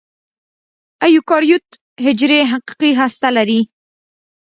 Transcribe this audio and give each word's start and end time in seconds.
ایوکاریوت 1.05 1.67
حجرې 2.05 2.39
حقیقي 2.51 2.91
هسته 2.99 3.27
لري. 3.37 3.59